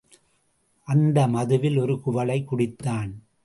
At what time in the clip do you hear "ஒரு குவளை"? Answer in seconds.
1.79-2.45